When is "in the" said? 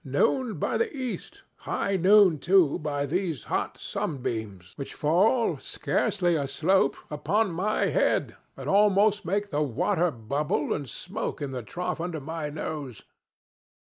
11.39-11.61